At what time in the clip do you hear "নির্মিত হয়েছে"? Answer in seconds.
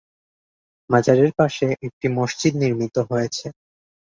2.61-3.45